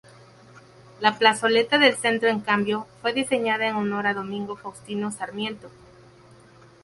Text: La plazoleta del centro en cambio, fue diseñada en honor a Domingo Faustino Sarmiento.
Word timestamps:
La 0.99 1.19
plazoleta 1.19 1.77
del 1.77 1.95
centro 1.95 2.27
en 2.27 2.39
cambio, 2.39 2.87
fue 3.03 3.13
diseñada 3.13 3.67
en 3.67 3.75
honor 3.75 4.07
a 4.07 4.15
Domingo 4.15 4.55
Faustino 4.57 5.11
Sarmiento. 5.11 5.69